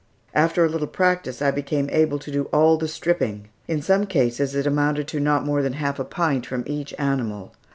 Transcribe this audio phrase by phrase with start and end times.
[0.33, 4.55] After a little practice I became able to do all the "stripping." In some cases
[4.55, 7.51] it amounted to not more than half a pint from each animal.